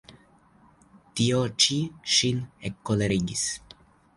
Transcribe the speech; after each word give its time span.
Tio 1.19 1.41
ĉi 1.65 1.77
ŝin 2.15 2.41
ekkolerigis. 2.71 3.45